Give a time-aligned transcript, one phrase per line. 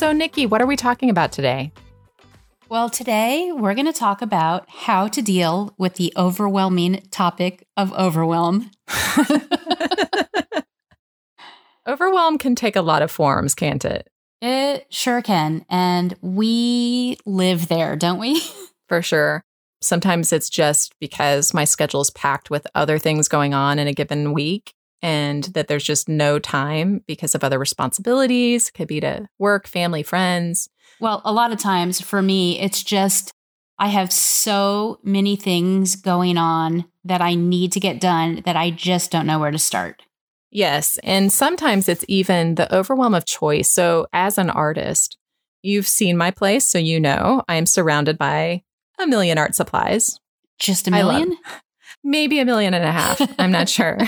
[0.00, 1.72] So, Nikki, what are we talking about today?
[2.70, 7.92] Well, today we're going to talk about how to deal with the overwhelming topic of
[7.92, 8.70] overwhelm.
[11.86, 14.08] overwhelm can take a lot of forms, can't it?
[14.40, 15.66] It sure can.
[15.68, 18.40] And we live there, don't we?
[18.88, 19.44] For sure.
[19.82, 23.92] Sometimes it's just because my schedule is packed with other things going on in a
[23.92, 24.72] given week
[25.02, 30.02] and that there's just no time because of other responsibilities, could be to work, family,
[30.02, 30.68] friends.
[31.00, 33.32] Well, a lot of times for me, it's just
[33.78, 38.70] I have so many things going on that I need to get done that I
[38.70, 40.02] just don't know where to start.
[40.50, 40.98] Yes.
[41.02, 43.70] And sometimes it's even the overwhelm of choice.
[43.70, 45.16] So, as an artist,
[45.62, 46.66] you've seen my place.
[46.68, 48.62] So, you know, I'm surrounded by
[48.98, 50.18] a million art supplies.
[50.58, 51.38] Just a million?
[52.04, 53.20] maybe a million and a half.
[53.38, 53.98] I'm not sure.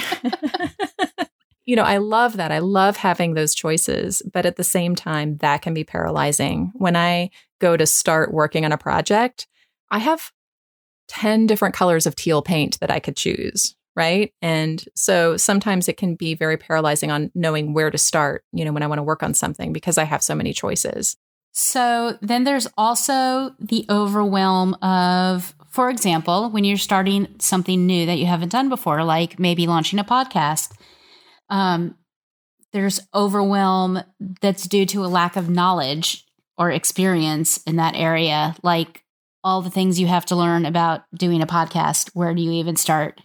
[1.65, 2.53] you know, I love that.
[2.53, 6.73] I love having those choices, but at the same time, that can be paralyzing.
[6.75, 9.47] When I go to start working on a project,
[9.91, 10.33] I have
[11.09, 14.33] 10 different colors of teal paint that I could choose, right?
[14.41, 18.73] And so sometimes it can be very paralyzing on knowing where to start, you know,
[18.73, 21.17] when I want to work on something because I have so many choices.
[21.53, 28.19] So then there's also the overwhelm of for example, when you're starting something new that
[28.19, 30.73] you haven't done before, like maybe launching a podcast,
[31.49, 31.97] um,
[32.73, 34.03] there's overwhelm
[34.41, 36.27] that's due to a lack of knowledge
[36.59, 39.03] or experience in that area, like
[39.43, 42.11] all the things you have to learn about doing a podcast.
[42.13, 43.21] Where do you even start?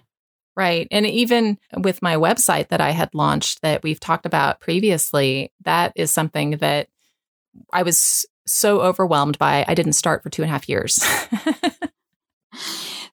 [0.56, 0.88] Right.
[0.90, 5.92] And even with my website that I had launched that we've talked about previously, that
[5.96, 6.88] is something that
[7.72, 9.66] I was so overwhelmed by.
[9.68, 11.00] I didn't start for two and a half years.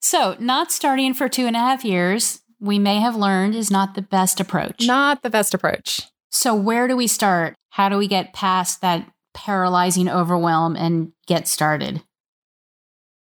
[0.00, 3.94] So, not starting for two and a half years, we may have learned is not
[3.94, 4.86] the best approach.
[4.86, 6.02] Not the best approach.
[6.30, 7.54] So, where do we start?
[7.70, 12.02] How do we get past that paralyzing overwhelm and get started?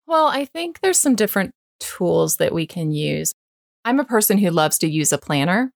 [0.07, 3.33] Well, I think there's some different tools that we can use.
[3.85, 5.71] I'm a person who loves to use a planner,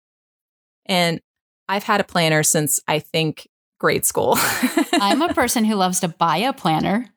[0.86, 1.20] and
[1.68, 3.48] I've had a planner since I think
[3.80, 4.36] grade school.
[4.94, 7.14] I'm a person who loves to buy a planner.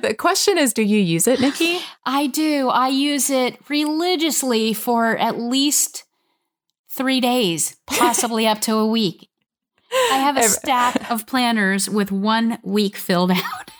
[0.00, 1.78] The question is do you use it, Nikki?
[2.04, 2.68] I do.
[2.68, 6.04] I use it religiously for at least
[6.88, 9.28] three days, possibly up to a week.
[9.92, 13.70] I have a stack of planners with one week filled out.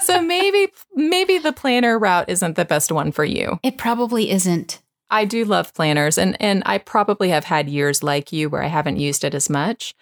[0.00, 3.58] so maybe maybe the planner route isn't the best one for you.
[3.62, 4.80] It probably isn't.
[5.10, 8.68] I do love planners and and I probably have had years like you where I
[8.68, 9.94] haven't used it as much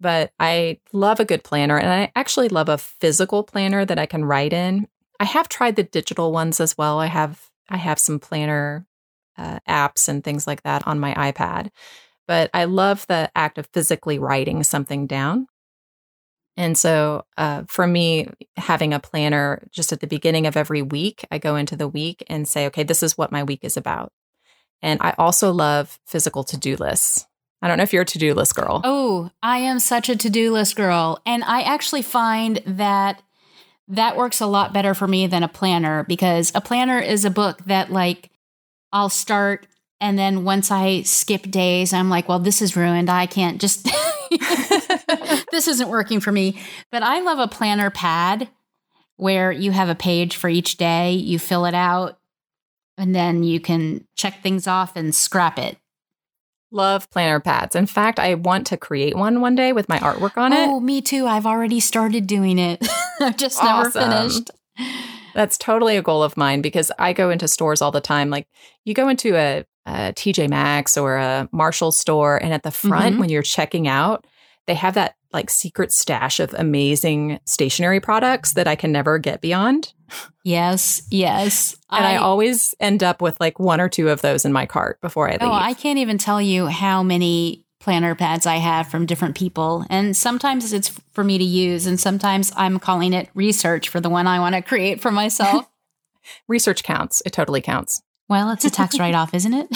[0.00, 4.06] but I love a good planner and I actually love a physical planner that I
[4.06, 4.88] can write in.
[5.18, 6.98] I have tried the digital ones as well.
[6.98, 8.86] I have I have some planner
[9.38, 11.70] uh, apps and things like that on my iPad.
[12.28, 15.46] But I love the act of physically writing something down.
[16.56, 21.24] And so uh, for me, having a planner just at the beginning of every week,
[21.30, 24.12] I go into the week and say, okay, this is what my week is about.
[24.82, 27.26] And I also love physical to do lists.
[27.66, 28.80] I don't know if you're a to do list girl.
[28.84, 31.20] Oh, I am such a to do list girl.
[31.26, 33.24] And I actually find that
[33.88, 37.30] that works a lot better for me than a planner because a planner is a
[37.30, 38.30] book that, like,
[38.92, 39.66] I'll start
[40.00, 43.10] and then once I skip days, I'm like, well, this is ruined.
[43.10, 43.84] I can't just,
[45.50, 46.60] this isn't working for me.
[46.92, 48.48] But I love a planner pad
[49.16, 52.18] where you have a page for each day, you fill it out,
[52.96, 55.78] and then you can check things off and scrap it.
[56.72, 57.76] Love planner pads.
[57.76, 60.68] In fact, I want to create one one day with my artwork on it.
[60.68, 61.26] Oh, me too.
[61.26, 62.86] I've already started doing it.
[63.20, 64.10] I've just awesome.
[64.10, 64.50] never finished.
[65.34, 68.30] That's totally a goal of mine because I go into stores all the time.
[68.30, 68.48] Like
[68.84, 73.12] you go into a, a TJ Maxx or a Marshall store, and at the front,
[73.12, 73.20] mm-hmm.
[73.20, 74.26] when you're checking out,
[74.66, 79.40] they have that like secret stash of amazing stationery products that I can never get
[79.40, 79.92] beyond.
[80.44, 81.76] Yes, yes.
[81.90, 84.66] and I, I, always end up with like one or two of those in my
[84.66, 85.52] cart before I oh, leave.
[85.52, 89.84] Oh, I can't even tell you how many planner pads I have from different people.
[89.90, 94.10] And sometimes it's for me to use, and sometimes I'm calling it research for the
[94.10, 95.68] one I want to create for myself.
[96.48, 97.22] research counts.
[97.24, 98.02] It totally counts.
[98.28, 99.68] Well, it's a tax write off, isn't it?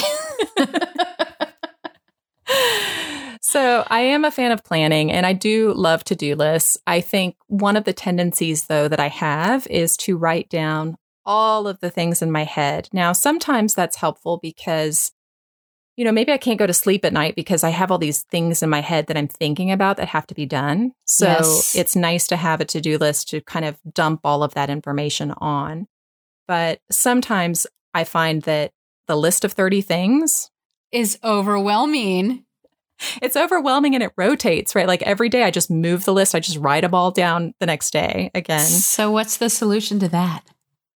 [3.41, 6.79] so I am a fan of planning and I do love to do lists.
[6.87, 11.67] I think one of the tendencies, though, that I have is to write down all
[11.67, 12.89] of the things in my head.
[12.93, 15.13] Now, sometimes that's helpful because,
[15.97, 18.23] you know, maybe I can't go to sleep at night because I have all these
[18.25, 20.93] things in my head that I'm thinking about that have to be done.
[21.07, 21.75] So yes.
[21.75, 24.71] it's nice to have a to do list to kind of dump all of that
[24.71, 25.87] information on.
[26.47, 28.73] But sometimes I find that
[29.07, 30.51] the list of 30 things
[30.93, 32.45] is overwhelming.
[33.23, 34.87] It's overwhelming and it rotates, right?
[34.87, 37.67] Like every day I just move the list, I just write them all down the
[37.67, 38.67] next day again.
[38.67, 40.43] So, what's the solution to that?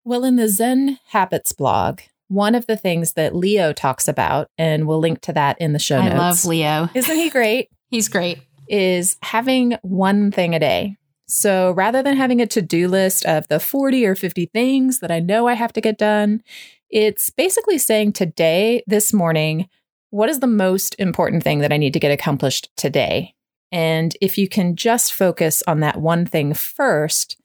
[0.04, 4.88] Well, in the Zen Habits blog, one of the things that Leo talks about, and
[4.88, 6.16] we'll link to that in the show notes.
[6.16, 6.90] I love Leo.
[6.94, 7.70] Isn't he great?
[7.90, 8.40] He's great.
[8.68, 10.96] Is having one thing a day.
[11.28, 15.12] So rather than having a to do list of the 40 or 50 things that
[15.12, 16.42] I know I have to get done,
[16.90, 19.70] it's basically saying today, this morning,
[20.12, 23.34] what is the most important thing that I need to get accomplished today?
[23.72, 27.38] And if you can just focus on that one thing first,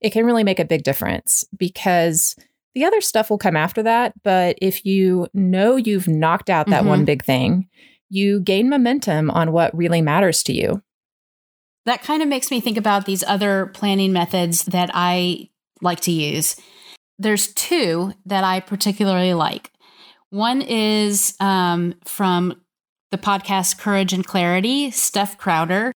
[0.00, 2.36] it can really make a big difference because
[2.74, 4.14] the other stuff will come after that.
[4.22, 6.88] But if you know you've knocked out that mm-hmm.
[6.88, 7.68] one big thing,
[8.08, 10.82] you gain momentum on what really matters to you.
[11.84, 16.12] That kind of makes me think about these other planning methods that I like to
[16.12, 16.56] use.
[17.18, 19.72] There's two that I particularly like.
[20.32, 22.58] One is um, from
[23.10, 25.92] the podcast Courage and Clarity, Steph Crowder.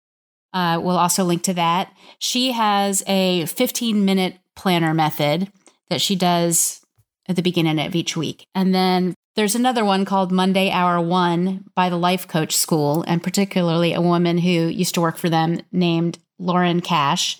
[0.53, 1.93] Uh, we'll also link to that.
[2.19, 5.53] She has a 15 minute planner method
[5.89, 6.81] that she does
[7.29, 8.49] at the beginning of each week.
[8.57, 13.23] And then there's another one called Monday Hour One by the Life Coach School, and
[13.23, 17.39] particularly a woman who used to work for them named Lauren Cash.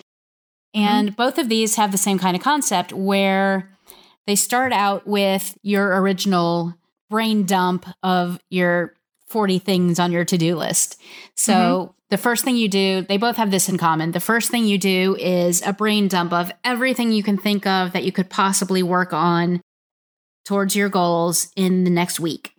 [0.73, 1.15] And mm-hmm.
[1.15, 3.69] both of these have the same kind of concept where
[4.27, 6.73] they start out with your original
[7.09, 8.93] brain dump of your
[9.27, 10.99] 40 things on your to do list.
[11.35, 14.11] So mm-hmm the first thing you do, they both have this in common.
[14.11, 17.93] The first thing you do is a brain dump of everything you can think of
[17.93, 19.61] that you could possibly work on
[20.45, 22.53] towards your goals in the next week.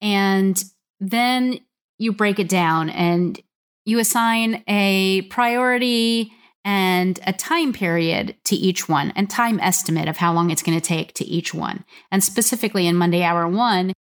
[0.00, 0.62] And
[0.98, 1.60] then
[1.98, 3.40] you break it down and
[3.84, 6.32] you assign a priority
[6.64, 10.78] and a time period to each one and time estimate of how long it's going
[10.78, 11.84] to take to each one.
[12.10, 13.92] And specifically in Monday Hour One,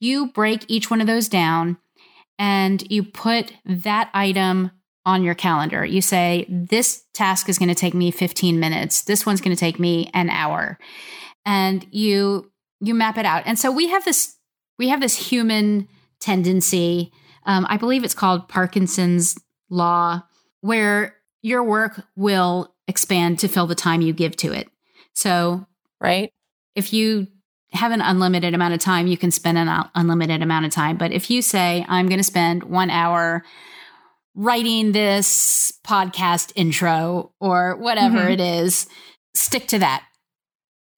[0.00, 1.78] you break each one of those down
[2.38, 4.70] and you put that item
[5.04, 5.84] on your calendar.
[5.84, 9.02] You say, This task is going to take me 15 minutes.
[9.02, 10.78] This one's going to take me an hour.
[11.44, 13.44] And you you map it out.
[13.46, 14.36] And so we have this
[14.78, 15.88] we have this human
[16.20, 17.12] tendency.
[17.46, 19.36] Um, I believe it's called Parkinson's
[19.68, 20.22] law,
[20.60, 24.68] where your work will expand to fill the time you give to it.
[25.12, 25.66] So,
[26.00, 26.32] right,
[26.74, 27.26] if you
[27.72, 30.96] have an unlimited amount of time, you can spend an unlimited amount of time.
[30.96, 33.44] But if you say, I'm going to spend one hour
[34.34, 38.30] writing this podcast intro or whatever mm-hmm.
[38.32, 38.86] it is,
[39.34, 40.04] stick to that.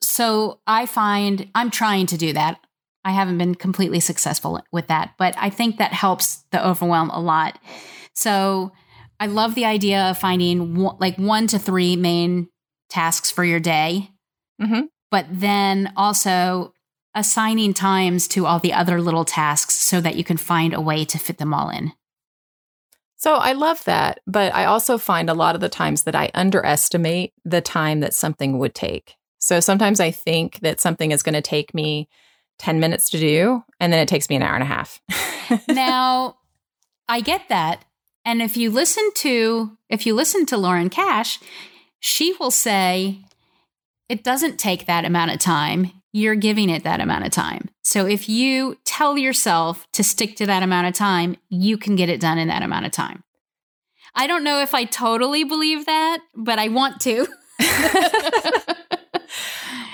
[0.01, 2.61] So I find I'm trying to do that.
[3.05, 7.21] I haven't been completely successful with that, but I think that helps the overwhelm a
[7.21, 7.59] lot.
[8.15, 8.73] So
[9.21, 12.49] I love the idea of finding one, like one to three main
[12.89, 14.11] tasks for your day.
[14.61, 14.85] Mm-hmm
[15.15, 16.75] but then also
[17.15, 21.05] assigning times to all the other little tasks so that you can find a way
[21.05, 21.93] to fit them all in.
[23.17, 26.33] So I love that, but I also find a lot of the times that I
[26.35, 29.15] underestimate the time that something would take.
[29.39, 32.09] So sometimes I think that something is going to take me
[32.59, 35.01] 10 minutes to do, and then it takes me an hour and a half.
[35.69, 36.39] now,
[37.09, 37.85] I get that.
[38.25, 41.39] And if you listen to if you listen to Lauren Cash,
[42.01, 43.21] she will say
[44.09, 45.93] it doesn't take that amount of time.
[46.13, 47.69] You're giving it that amount of time.
[47.83, 52.09] So if you tell yourself to stick to that amount of time, you can get
[52.09, 53.25] it done in that amount of time.
[54.15, 57.27] I don't know if I totally believe that, but I want to.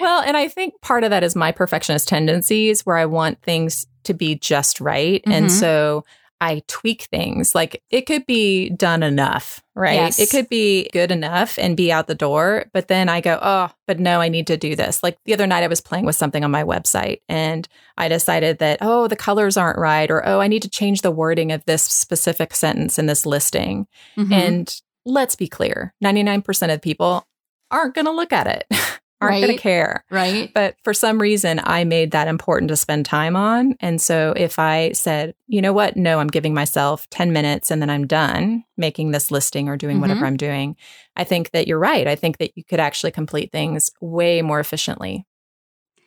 [0.00, 3.86] well, and I think part of that is my perfectionist tendencies where I want things
[4.04, 5.22] to be just right.
[5.22, 5.32] Mm-hmm.
[5.32, 6.04] And so
[6.40, 7.54] I tweak things.
[7.54, 9.94] Like it could be done enough, right?
[9.94, 10.18] Yes.
[10.18, 12.64] It could be good enough and be out the door.
[12.72, 15.02] But then I go, oh, but no, I need to do this.
[15.02, 17.68] Like the other night, I was playing with something on my website and
[17.98, 20.10] I decided that, oh, the colors aren't right.
[20.10, 23.86] Or, oh, I need to change the wording of this specific sentence in this listing.
[24.16, 24.32] Mm-hmm.
[24.32, 27.26] And let's be clear 99% of people
[27.70, 28.64] aren't going to look at it.
[29.20, 29.40] aren't right.
[29.42, 30.04] going to care.
[30.10, 30.50] Right.
[30.54, 33.76] But for some reason, I made that important to spend time on.
[33.80, 35.96] And so if I said, you know what?
[35.96, 39.96] No, I'm giving myself 10 minutes and then I'm done making this listing or doing
[39.96, 40.00] mm-hmm.
[40.00, 40.76] whatever I'm doing.
[41.16, 42.06] I think that you're right.
[42.06, 45.26] I think that you could actually complete things way more efficiently.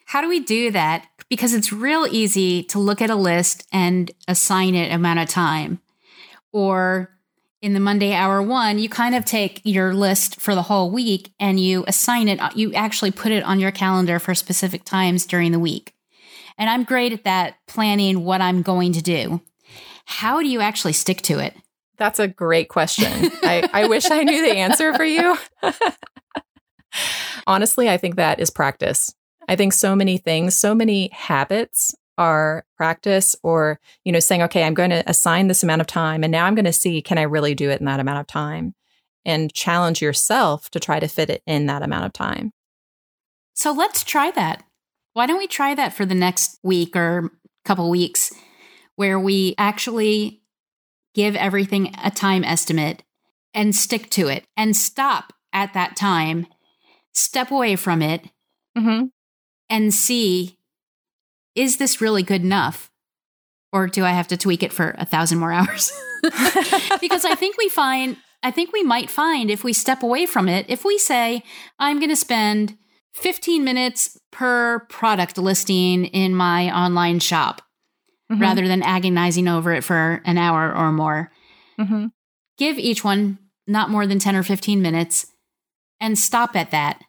[0.06, 1.08] How do we do that?
[1.30, 5.80] Because it's real easy to look at a list and assign it amount of time.
[6.52, 7.13] or
[7.64, 11.32] in the Monday hour one, you kind of take your list for the whole week
[11.40, 15.54] and you assign it, you actually put it on your calendar for specific times during
[15.54, 15.94] the week.
[16.58, 19.42] And I'm great at that, planning what I'm going to do.
[20.06, 21.56] How do you actually stick to it?
[21.98, 23.32] That's a great question.
[23.44, 25.38] I, I wish I knew the answer for you.
[27.48, 29.16] Honestly, I think that is practice.
[29.48, 34.64] I think so many things, so many habits are practice or, you know, saying, okay,
[34.64, 37.18] I'm going to assign this amount of time and now I'm going to see, can
[37.18, 38.76] I really do it in that amount of time?
[39.26, 42.52] And challenge yourself to try to fit it in that amount of time.
[43.54, 44.64] So let's try that.
[45.14, 47.32] Why don't we try that for the next week or
[47.64, 48.32] couple weeks
[48.96, 50.42] where we actually
[51.14, 53.04] give everything a time estimate
[53.54, 56.48] and stick to it and stop at that time,
[57.14, 58.30] step away from it,
[58.78, 59.06] mm-hmm.
[59.70, 60.58] and see
[61.56, 62.90] is this really good enough?
[63.72, 65.92] Or do I have to tweak it for a thousand more hours?
[67.02, 70.48] because I think we find, I think we might find if we step away from
[70.48, 71.44] it, if we say,
[71.80, 72.78] I'm going to spend
[73.16, 77.62] 15 minutes per product listing in my online shop
[78.32, 78.42] mm-hmm.
[78.42, 81.32] rather than agonizing over it for an hour or more.
[81.80, 82.08] Mm-hmm.
[82.58, 85.28] Give each one not more than 10 or 15 minutes
[86.00, 87.02] and stop at that.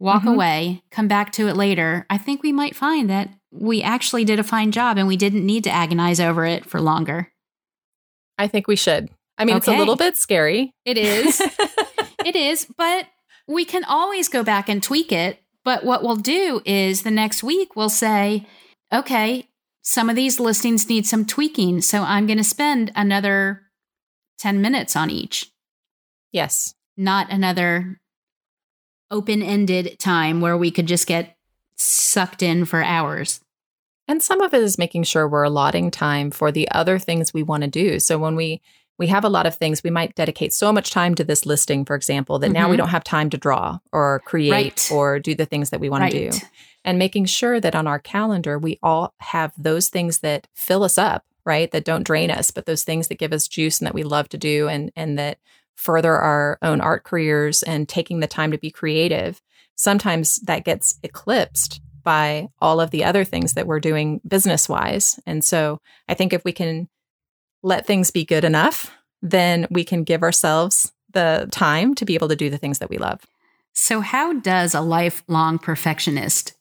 [0.00, 0.28] Walk mm-hmm.
[0.28, 2.06] away, come back to it later.
[2.08, 5.44] I think we might find that we actually did a fine job and we didn't
[5.44, 7.32] need to agonize over it for longer.
[8.36, 9.10] I think we should.
[9.36, 9.58] I mean, okay.
[9.58, 10.72] it's a little bit scary.
[10.84, 11.40] It is.
[12.24, 13.06] it is, but
[13.48, 15.40] we can always go back and tweak it.
[15.64, 18.46] But what we'll do is the next week we'll say,
[18.92, 19.48] okay,
[19.82, 21.80] some of these listings need some tweaking.
[21.80, 23.62] So I'm going to spend another
[24.38, 25.50] 10 minutes on each.
[26.32, 26.74] Yes.
[26.96, 28.00] Not another
[29.10, 31.36] open ended time where we could just get
[31.76, 33.40] sucked in for hours.
[34.06, 37.42] And some of it is making sure we're allotting time for the other things we
[37.42, 37.98] want to do.
[38.00, 38.62] So when we
[38.98, 41.84] we have a lot of things, we might dedicate so much time to this listing,
[41.84, 42.54] for example, that mm-hmm.
[42.54, 42.78] now we mm-hmm.
[42.78, 44.88] don't have time to draw or create right.
[44.92, 46.12] or do the things that we want right.
[46.12, 46.38] to do.
[46.84, 50.98] And making sure that on our calendar, we all have those things that fill us
[50.98, 51.70] up, right?
[51.70, 54.28] That don't drain us, but those things that give us juice and that we love
[54.30, 55.38] to do and, and that
[55.78, 59.40] further our own art careers and taking the time to be creative
[59.78, 65.18] sometimes that gets eclipsed by all of the other things that we're doing business wise.
[65.24, 66.88] And so I think if we can
[67.62, 68.90] let things be good enough,
[69.22, 72.90] then we can give ourselves the time to be able to do the things that
[72.90, 73.24] we love.
[73.72, 76.54] So, how does a lifelong perfectionist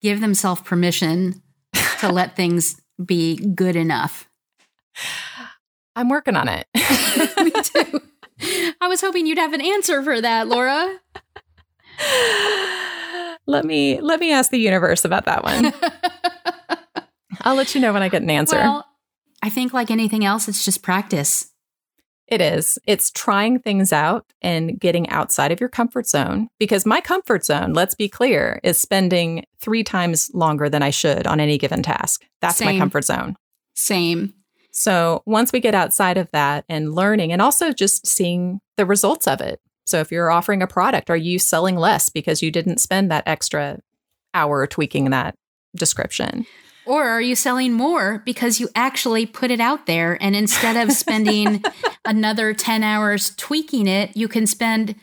[0.00, 1.42] give themselves permission
[2.00, 4.28] to let things be good enough?
[5.96, 6.66] I'm working on it.
[7.74, 8.00] Too.
[8.80, 10.98] I was hoping you'd have an answer for that, Laura
[13.46, 15.72] let me let me ask the universe about that one.
[17.42, 18.56] I'll let you know when I get an answer.
[18.56, 18.86] Well,
[19.42, 21.50] I think like anything else, it's just practice.
[22.28, 22.78] It is.
[22.86, 26.46] It's trying things out and getting outside of your comfort zone.
[26.60, 31.26] Because my comfort zone, let's be clear, is spending three times longer than I should
[31.26, 32.24] on any given task.
[32.40, 32.76] That's Same.
[32.76, 33.34] my comfort zone.
[33.74, 34.34] Same.
[34.72, 39.26] So once we get outside of that and learning and also just seeing the results
[39.26, 42.78] of it, so if you're offering a product, are you selling less because you didn't
[42.78, 43.80] spend that extra
[44.34, 45.34] hour tweaking that
[45.74, 46.46] description?
[46.86, 50.92] Or are you selling more because you actually put it out there and instead of
[50.92, 51.62] spending
[52.04, 54.94] another 10 hours tweaking it, you can spend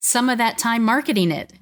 [0.00, 1.52] some of that time marketing it?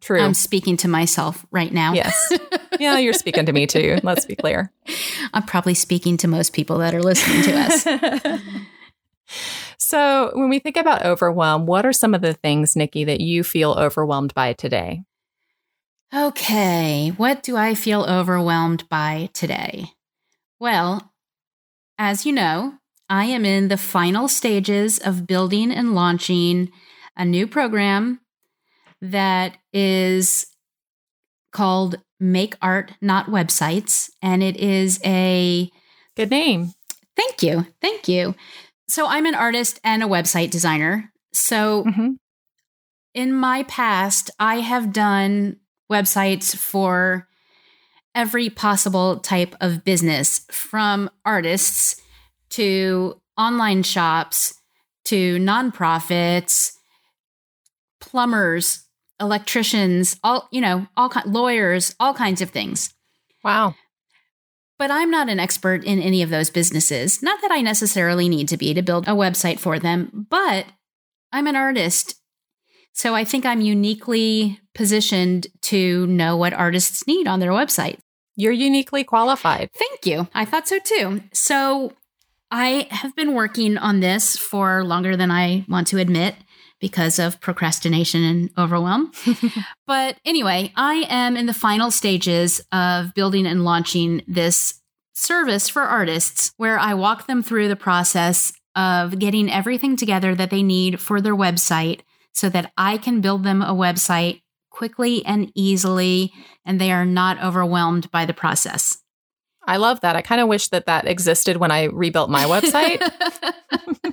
[0.00, 0.20] True.
[0.20, 1.92] I'm speaking to myself right now.
[1.92, 2.32] Yes.
[2.80, 4.00] Yeah, you're speaking to me too.
[4.02, 4.72] Let's be clear.
[5.32, 8.40] I'm probably speaking to most people that are listening to us.
[9.92, 13.44] So, when we think about overwhelm, what are some of the things, Nikki, that you
[13.44, 15.02] feel overwhelmed by today?
[16.14, 19.86] Okay, what do I feel overwhelmed by today?
[20.58, 21.12] Well,
[21.98, 22.78] as you know,
[23.10, 26.70] I am in the final stages of building and launching
[27.16, 28.20] a new program
[29.02, 30.46] that is
[31.52, 34.10] called Make Art Not Websites.
[34.22, 35.70] And it is a
[36.16, 36.72] good name.
[37.16, 37.66] Thank you.
[37.80, 38.34] Thank you.
[38.88, 41.12] So I'm an artist and a website designer.
[41.32, 42.10] So mm-hmm.
[43.14, 45.56] in my past, I have done
[45.90, 47.28] websites for
[48.14, 52.00] every possible type of business from artists
[52.50, 54.54] to online shops
[55.04, 56.72] to nonprofits,
[58.00, 58.84] plumbers,
[59.22, 62.92] electricians, all, you know, all lawyers, all kinds of things.
[63.42, 63.74] Wow.
[64.78, 67.22] But I'm not an expert in any of those businesses.
[67.22, 70.66] Not that I necessarily need to be to build a website for them, but
[71.32, 72.16] I'm an artist.
[72.92, 77.98] So I think I'm uniquely positioned to know what artists need on their website.
[78.34, 79.70] You're uniquely qualified.
[79.72, 80.28] Thank you.
[80.34, 81.22] I thought so too.
[81.32, 81.92] So
[82.50, 86.34] I have been working on this for longer than I want to admit
[86.82, 89.12] because of procrastination and overwhelm.
[89.86, 94.80] but anyway, I am in the final stages of building and launching this
[95.14, 100.50] service for artists where I walk them through the process of getting everything together that
[100.50, 102.00] they need for their website
[102.34, 106.32] so that I can build them a website quickly and easily
[106.64, 108.98] and they are not overwhelmed by the process.
[109.68, 110.16] I love that.
[110.16, 113.00] I kind of wish that that existed when I rebuilt my website.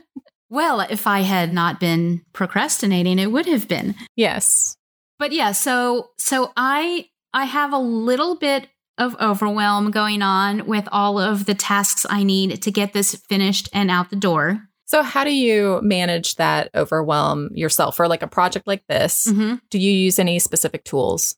[0.49, 3.95] well, if I had not been procrastinating, it would have been.
[4.15, 4.75] Yes.
[5.17, 10.87] But yeah, so so I I have a little bit of overwhelm going on with
[10.91, 14.61] all of the tasks I need to get this finished and out the door.
[14.85, 19.27] So, how do you manage that overwhelm yourself for like a project like this?
[19.27, 19.55] Mm-hmm.
[19.69, 21.35] Do you use any specific tools?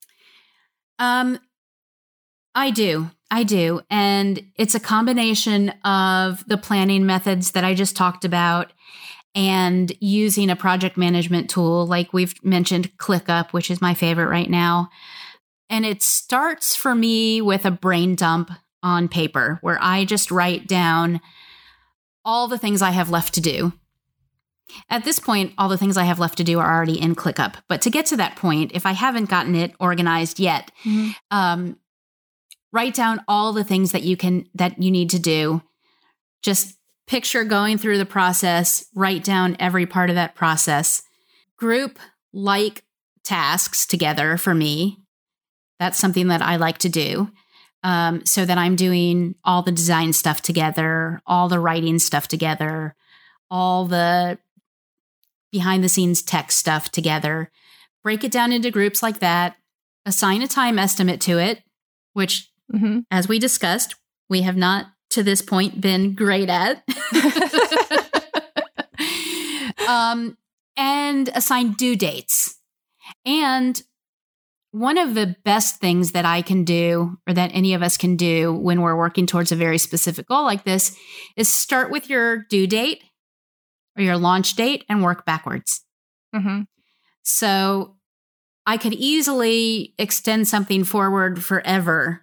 [0.99, 1.37] Um,
[2.55, 3.11] I do.
[3.31, 3.81] I do.
[3.89, 8.73] And it's a combination of the planning methods that I just talked about
[9.33, 14.49] and using a project management tool like we've mentioned ClickUp, which is my favorite right
[14.49, 14.89] now.
[15.69, 18.51] And it starts for me with a brain dump
[18.83, 21.21] on paper where I just write down
[22.25, 23.71] all the things I have left to do.
[24.89, 27.55] At this point, all the things I have left to do are already in ClickUp.
[27.69, 31.11] But to get to that point, if I haven't gotten it organized yet, mm-hmm.
[31.29, 31.77] um,
[32.71, 35.61] write down all the things that you can that you need to do.
[36.41, 41.03] Just picture going through the process, write down every part of that process.
[41.57, 41.99] Group
[42.33, 42.83] like
[43.23, 45.01] tasks together for me
[45.81, 47.31] that's something that I like to do.
[47.83, 52.95] Um, so that I'm doing all the design stuff together, all the writing stuff together,
[53.49, 54.37] all the
[55.51, 57.49] behind the scenes tech stuff together.
[58.03, 59.55] Break it down into groups like that.
[60.05, 61.63] Assign a time estimate to it,
[62.13, 62.99] which, mm-hmm.
[63.09, 63.95] as we discussed,
[64.29, 66.83] we have not to this point been great at.
[69.87, 70.37] um,
[70.77, 72.57] and assign due dates.
[73.25, 73.81] And
[74.71, 78.15] one of the best things that I can do, or that any of us can
[78.15, 80.97] do when we're working towards a very specific goal like this,
[81.35, 83.03] is start with your due date
[83.97, 85.81] or your launch date and work backwards.
[86.33, 86.61] Mm-hmm.
[87.23, 87.97] So
[88.65, 92.21] I could easily extend something forward forever.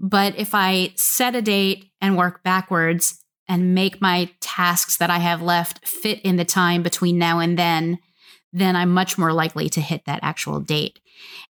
[0.00, 5.18] But if I set a date and work backwards and make my tasks that I
[5.18, 7.98] have left fit in the time between now and then,
[8.52, 11.00] then I'm much more likely to hit that actual date.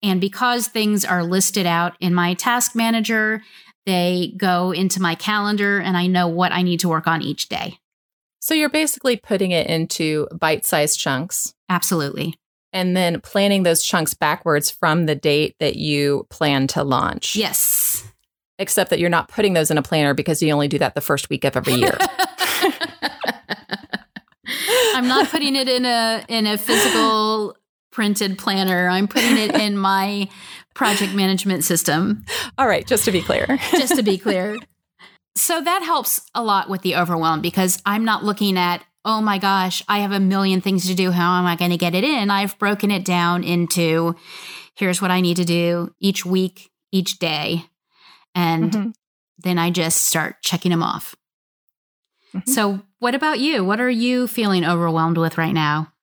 [0.04, 3.42] And because things are listed out in my task manager,
[3.86, 7.50] they go into my calendar and I know what I need to work on each
[7.50, 7.80] day.
[8.40, 11.54] So you're basically putting it into bite sized chunks.
[11.70, 12.36] Absolutely.
[12.72, 17.36] And then planning those chunks backwards from the date that you plan to launch.
[17.36, 18.04] Yes.
[18.58, 21.02] Except that you're not putting those in a planner because you only do that the
[21.02, 21.98] first week of every year.
[24.96, 27.58] I'm not putting it in a in a physical
[27.92, 28.88] printed planner.
[28.88, 30.30] I'm putting it in my
[30.74, 32.26] project management system.
[32.58, 33.60] All right, just to be clear.
[33.72, 34.58] just to be clear.
[35.36, 39.38] So that helps a lot with the overwhelm because I'm not looking at, oh my
[39.38, 41.12] gosh, I have a million things to do.
[41.12, 42.30] How am I going to get it in?
[42.30, 44.16] I've broken it down into
[44.76, 47.66] here's what I need to do each week, each day.
[48.36, 48.90] And mm-hmm.
[49.40, 51.16] then I just start checking them off.
[52.36, 52.52] Mm-hmm.
[52.52, 53.64] So, what about you?
[53.64, 55.94] What are you feeling overwhelmed with right now?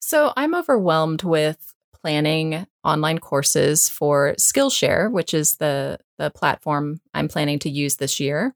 [0.00, 7.28] So, I'm overwhelmed with planning online courses for Skillshare, which is the the platform I'm
[7.28, 8.54] planning to use this year.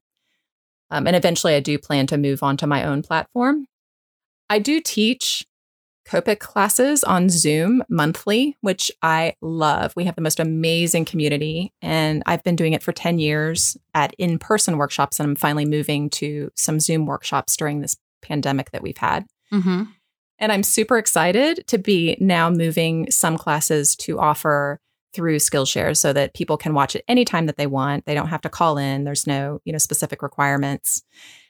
[0.89, 3.67] Um, and eventually, I do plan to move on to my own platform.
[4.49, 5.45] I do teach
[6.05, 9.93] Copic classes on Zoom monthly, which I love.
[9.95, 14.13] We have the most amazing community, and I've been doing it for 10 years at
[14.17, 15.19] in person workshops.
[15.19, 19.25] And I'm finally moving to some Zoom workshops during this pandemic that we've had.
[19.53, 19.83] Mm-hmm.
[20.39, 24.79] And I'm super excited to be now moving some classes to offer
[25.13, 28.05] through Skillshare so that people can watch it anytime that they want.
[28.05, 29.03] They don't have to call in.
[29.03, 31.03] There's no, you know, specific requirements.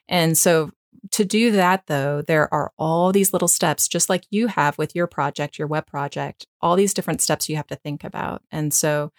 [0.10, 0.72] And so
[1.12, 4.96] to do that, though, there are all these little steps, just like you have with
[4.96, 8.44] your project, your web project, all these different steps you have to think about.
[8.52, 9.12] And so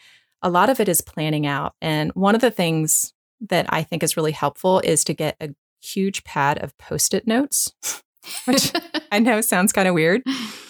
[0.42, 1.74] a lot of it is planning out.
[1.80, 3.12] And one of the things
[3.48, 7.26] that I think is really helpful is to get a huge pad of post it
[7.26, 7.72] notes,
[8.44, 8.72] which
[9.10, 10.22] I know sounds kind of weird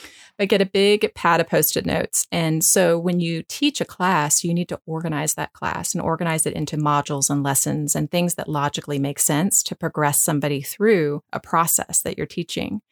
[0.43, 2.27] but get a big pad of post it notes.
[2.33, 6.47] And so when you teach a class, you need to organize that class and organize
[6.47, 11.23] it into modules and lessons and things that logically make sense to progress somebody through
[11.33, 12.83] a process that you're teaching.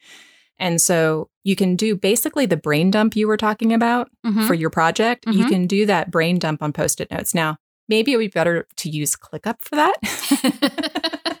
[0.59, 4.47] And so you can do basically the brain dump you were talking about mm-hmm.
[4.47, 5.25] for your project.
[5.25, 5.37] Mm-hmm.
[5.37, 7.33] You can do that brain dump on post it notes.
[7.33, 7.57] Now,
[7.89, 11.31] maybe it would be better to use ClickUp for that.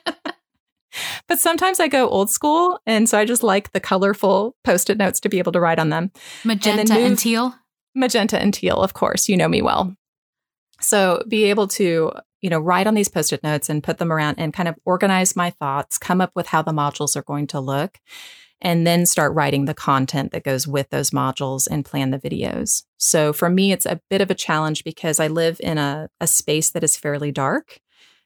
[1.27, 2.79] but sometimes I go old school.
[2.85, 5.79] And so I just like the colorful post it notes to be able to write
[5.79, 6.11] on them.
[6.43, 7.55] Magenta and, and teal?
[7.95, 9.27] Magenta and teal, of course.
[9.27, 9.95] You know me well.
[10.79, 14.11] So be able to, you know, write on these post it notes and put them
[14.11, 17.47] around and kind of organize my thoughts, come up with how the modules are going
[17.47, 17.99] to look,
[18.61, 22.83] and then start writing the content that goes with those modules and plan the videos.
[22.97, 26.27] So for me, it's a bit of a challenge because I live in a, a
[26.27, 27.79] space that is fairly dark.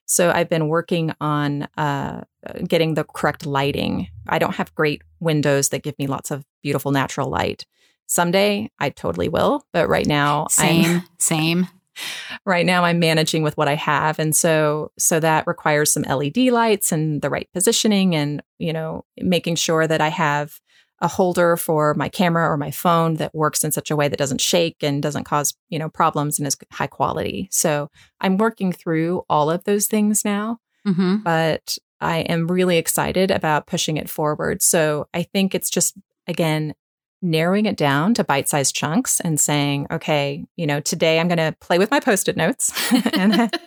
[0.06, 2.22] So I've been working on uh,
[2.68, 4.08] getting the correct lighting.
[4.28, 7.66] I don't have great windows that give me lots of beautiful natural light.
[8.08, 11.68] Someday I totally will, but right now, same, I'm, same.
[12.46, 16.36] Right now I'm managing with what I have and so so that requires some LED
[16.52, 20.60] lights and the right positioning and you know making sure that I have
[21.00, 24.20] a holder for my camera or my phone that works in such a way that
[24.20, 27.90] doesn't shake and doesn't cause you know problems and is high quality so
[28.22, 31.18] i'm working through all of those things now mm-hmm.
[31.18, 35.96] but i am really excited about pushing it forward so i think it's just
[36.28, 36.74] again
[37.22, 41.56] narrowing it down to bite-sized chunks and saying okay you know today i'm going to
[41.60, 42.72] play with my post-it notes
[43.14, 43.58] and,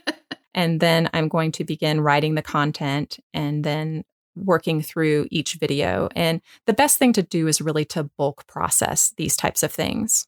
[0.55, 4.05] and then i'm going to begin writing the content and then
[4.44, 6.09] working through each video.
[6.14, 10.27] And the best thing to do is really to bulk process these types of things.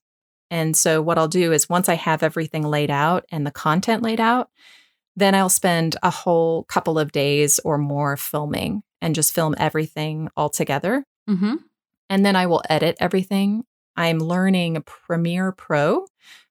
[0.51, 4.03] And so, what I'll do is once I have everything laid out and the content
[4.03, 4.51] laid out,
[5.21, 10.29] then I'll spend a whole couple of days or more filming and just film everything
[10.37, 11.05] all together.
[11.29, 11.57] Mm-hmm.
[12.09, 13.65] And then I will edit everything.
[13.97, 16.07] I'm learning Premiere Pro,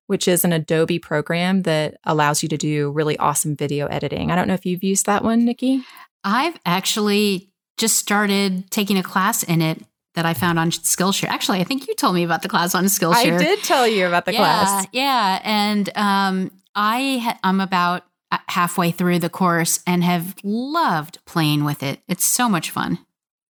[0.07, 4.31] which is an Adobe program that allows you to do really awesome video editing.
[4.31, 5.83] I don't know if you've used that one, Nikki.
[6.23, 9.83] I've actually just started taking a class in it
[10.15, 11.29] that I found on Skillshare.
[11.29, 13.35] Actually, I think you told me about the class on Skillshare.
[13.35, 14.87] I did tell you about the yeah, class.
[14.91, 18.03] Yeah, and um, I ha- I'm about
[18.47, 22.01] halfway through the course and have loved playing with it.
[22.07, 22.99] It's so much fun.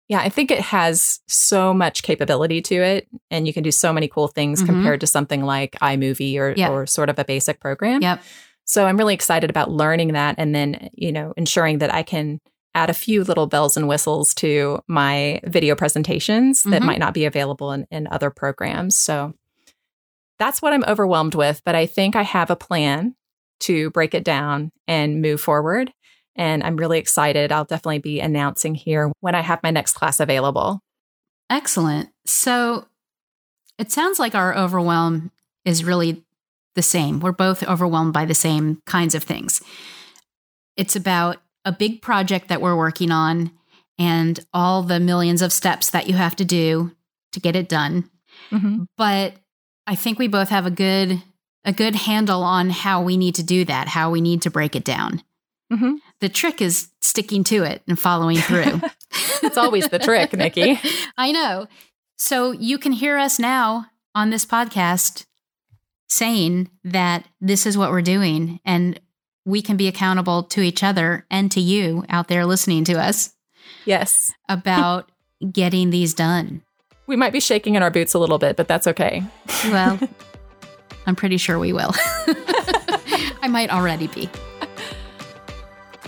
[0.07, 3.93] Yeah, I think it has so much capability to it, and you can do so
[3.93, 4.73] many cool things mm-hmm.
[4.73, 6.71] compared to something like iMovie or yep.
[6.71, 8.01] or sort of a basic program.
[8.01, 8.23] Yep.
[8.65, 12.41] So I'm really excited about learning that, and then you know ensuring that I can
[12.73, 16.71] add a few little bells and whistles to my video presentations mm-hmm.
[16.71, 18.95] that might not be available in, in other programs.
[18.95, 19.33] So
[20.39, 21.61] that's what I'm overwhelmed with.
[21.65, 23.15] But I think I have a plan
[23.61, 25.91] to break it down and move forward.
[26.35, 27.51] And I'm really excited.
[27.51, 30.81] I'll definitely be announcing here when I have my next class available.
[31.49, 32.09] Excellent.
[32.25, 32.87] So
[33.77, 35.31] it sounds like our overwhelm
[35.65, 36.23] is really
[36.75, 37.19] the same.
[37.19, 39.61] We're both overwhelmed by the same kinds of things.
[40.77, 43.51] It's about a big project that we're working on
[43.97, 46.95] and all the millions of steps that you have to do
[47.33, 48.09] to get it done.
[48.51, 48.83] Mm-hmm.
[48.97, 49.33] But
[49.85, 51.21] I think we both have a good
[51.65, 54.75] a good handle on how we need to do that, how we need to break
[54.75, 55.23] it down.
[55.71, 55.95] Mm-hmm.
[56.19, 58.81] The trick is sticking to it and following through.
[59.41, 60.79] It's always the trick, Nikki.
[61.17, 61.67] I know.
[62.17, 65.25] So you can hear us now on this podcast
[66.07, 68.99] saying that this is what we're doing and
[69.45, 73.33] we can be accountable to each other and to you out there listening to us.
[73.85, 74.33] Yes.
[74.47, 75.11] About
[75.51, 76.61] getting these done.
[77.07, 79.23] We might be shaking in our boots a little bit, but that's okay.
[79.65, 79.99] Well,
[81.09, 81.91] I'm pretty sure we will.
[83.41, 84.29] I might already be.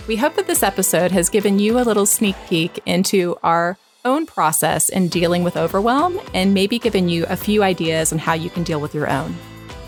[0.06, 4.26] We hope that this episode has given you a little sneak peek into our own
[4.26, 8.48] process in dealing with overwhelm and maybe given you a few ideas on how you
[8.48, 9.34] can deal with your own.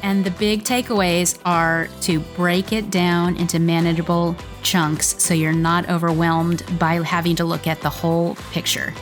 [0.03, 5.89] And the big takeaways are to break it down into manageable chunks so you're not
[5.89, 8.93] overwhelmed by having to look at the whole picture.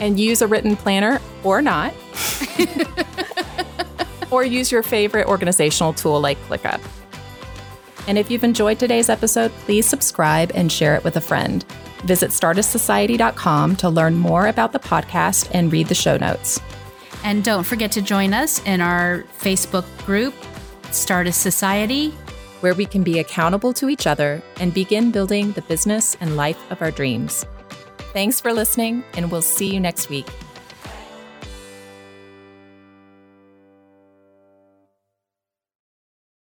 [0.00, 1.92] And use a written planner or not.
[4.30, 6.80] or use your favorite organizational tool like ClickUp.
[8.06, 11.64] And if you've enjoyed today's episode, please subscribe and share it with a friend.
[12.04, 16.60] Visit StardustSociety.com to learn more about the podcast and read the show notes.
[17.22, 20.34] And don't forget to join us in our Facebook group,
[20.90, 22.10] Stardust Society,
[22.60, 26.58] where we can be accountable to each other and begin building the business and life
[26.70, 27.44] of our dreams.
[28.12, 30.26] Thanks for listening, and we'll see you next week.